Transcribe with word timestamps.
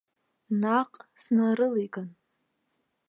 Наҟ 0.61 0.91
снарылиган. 1.21 2.09